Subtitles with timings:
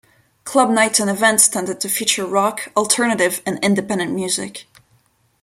[0.45, 4.65] Club nights and events tended to feature rock, alternative and independent music.